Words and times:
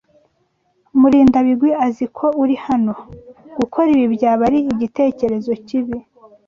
Murindabigwi 0.99 1.69
azi 1.85 2.05
ko 2.17 2.25
uri 2.43 2.55
hano? 2.65 2.93
Gukora 3.57 3.87
ibi 3.95 4.05
byaba 4.15 4.41
ari 4.49 4.59
igitekerezo 4.71 5.51
kibi. 5.67 5.97